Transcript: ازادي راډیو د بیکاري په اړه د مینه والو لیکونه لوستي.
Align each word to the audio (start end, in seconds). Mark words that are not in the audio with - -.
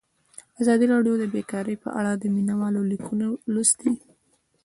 ازادي 0.61 0.85
راډیو 0.93 1.15
د 1.19 1.23
بیکاري 1.33 1.75
په 1.83 1.89
اړه 1.99 2.11
د 2.15 2.23
مینه 2.35 2.53
والو 2.61 2.81
لیکونه 2.91 3.25
لوستي. 3.53 3.91